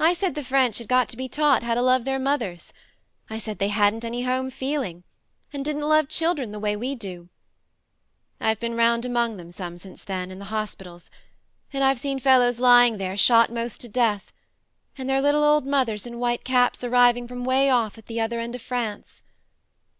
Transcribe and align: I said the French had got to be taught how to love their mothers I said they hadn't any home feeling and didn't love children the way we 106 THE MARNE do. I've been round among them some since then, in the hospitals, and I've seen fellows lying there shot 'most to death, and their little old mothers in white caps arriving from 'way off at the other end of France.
I 0.00 0.14
said 0.14 0.34
the 0.34 0.42
French 0.42 0.78
had 0.78 0.88
got 0.88 1.08
to 1.10 1.16
be 1.16 1.28
taught 1.28 1.62
how 1.62 1.74
to 1.74 1.80
love 1.80 2.04
their 2.04 2.18
mothers 2.18 2.72
I 3.30 3.38
said 3.38 3.60
they 3.60 3.68
hadn't 3.68 4.04
any 4.04 4.24
home 4.24 4.50
feeling 4.50 5.04
and 5.52 5.64
didn't 5.64 5.88
love 5.88 6.08
children 6.08 6.50
the 6.50 6.58
way 6.58 6.74
we 6.74 6.88
106 6.88 7.02
THE 7.04 7.16
MARNE 7.20 7.28
do. 7.28 7.30
I've 8.50 8.58
been 8.58 8.74
round 8.74 9.04
among 9.06 9.36
them 9.36 9.52
some 9.52 9.78
since 9.78 10.02
then, 10.02 10.32
in 10.32 10.40
the 10.40 10.46
hospitals, 10.46 11.08
and 11.72 11.84
I've 11.84 12.00
seen 12.00 12.18
fellows 12.18 12.58
lying 12.58 12.98
there 12.98 13.16
shot 13.16 13.52
'most 13.52 13.80
to 13.82 13.88
death, 13.88 14.32
and 14.98 15.08
their 15.08 15.22
little 15.22 15.44
old 15.44 15.66
mothers 15.68 16.04
in 16.04 16.18
white 16.18 16.42
caps 16.42 16.82
arriving 16.82 17.28
from 17.28 17.44
'way 17.44 17.70
off 17.70 17.96
at 17.96 18.06
the 18.06 18.20
other 18.20 18.40
end 18.40 18.56
of 18.56 18.60
France. 18.60 19.22